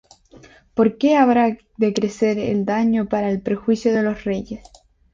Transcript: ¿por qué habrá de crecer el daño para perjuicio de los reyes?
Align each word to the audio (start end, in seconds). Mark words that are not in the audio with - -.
¿por 0.73 0.97
qué 0.97 1.15
habrá 1.15 1.59
de 1.77 1.93
crecer 1.93 2.39
el 2.39 2.65
daño 2.65 3.05
para 3.07 3.37
perjuicio 3.37 3.93
de 3.93 4.01
los 4.01 4.23
reyes? 4.23 4.63